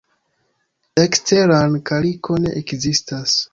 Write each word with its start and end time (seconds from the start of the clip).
Eksteran 1.03 1.77
kaliko 1.91 2.41
ne 2.47 2.57
ekzistas. 2.65 3.41